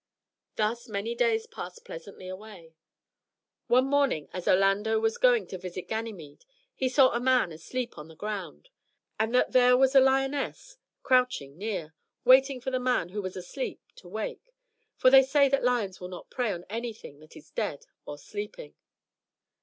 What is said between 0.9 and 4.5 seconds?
days passed pleasantly away. One morning, as